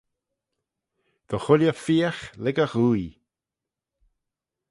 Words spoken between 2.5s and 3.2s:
e ghooie.